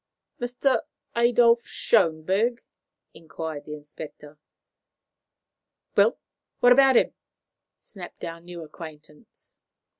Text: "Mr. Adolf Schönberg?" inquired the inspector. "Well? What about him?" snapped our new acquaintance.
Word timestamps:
"Mr. 0.39 0.81
Adolf 1.15 1.61
Schönberg?" 1.63 2.61
inquired 3.13 3.65
the 3.65 3.75
inspector. 3.75 4.39
"Well? 5.95 6.17
What 6.59 6.71
about 6.71 6.97
him?" 6.97 7.13
snapped 7.79 8.23
our 8.23 8.41
new 8.41 8.63
acquaintance. 8.63 9.57